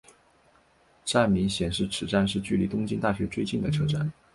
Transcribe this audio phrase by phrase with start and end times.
[1.05, 4.11] 站名显示此站是距离东京大学最近的车站。